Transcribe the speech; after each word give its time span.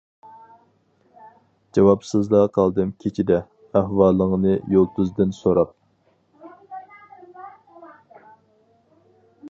جاۋابسىزلا 1.77 2.39
قالدىم 2.55 2.95
كېچىدە، 3.03 3.37
ئەھۋالىڭنى 3.81 4.55
يۇلتۇزدىن 4.77 5.39
سوراپ. 5.43 5.77